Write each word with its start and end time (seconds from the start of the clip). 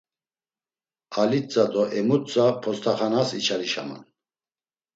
Alitza 1.21 1.63
do 1.73 1.83
Emutza 1.99 2.45
post̆axanas 2.61 3.29
içalişaman. 3.39 4.03